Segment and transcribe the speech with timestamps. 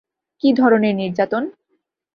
[0.43, 1.43] কী ধরণের নির্যাতন?